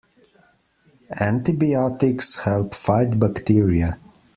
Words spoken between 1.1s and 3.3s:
Antibiotics help fight